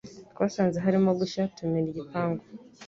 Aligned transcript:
Twasanze 0.31 0.77
harimo 0.85 1.09
gushya 1.19 1.41
tumena 1.55 1.87
igipangu 1.91 2.43